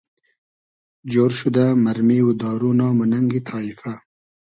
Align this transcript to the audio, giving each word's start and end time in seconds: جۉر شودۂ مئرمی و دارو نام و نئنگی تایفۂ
جۉر 1.11 1.31
شودۂ 1.39 1.65
مئرمی 1.83 2.19
و 2.23 2.29
دارو 2.41 2.69
نام 2.79 2.95
و 3.03 3.05
نئنگی 3.11 3.41
تایفۂ 3.47 3.93